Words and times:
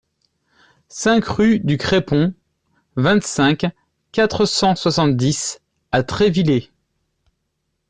cinq 0.89 1.25
rue 1.25 1.59
du 1.59 1.77
Crépon, 1.77 2.33
vingt-cinq, 2.95 3.65
quatre 4.11 4.47
cent 4.47 4.73
soixante-dix 4.75 5.61
à 5.91 6.01
Trévillers 6.01 6.71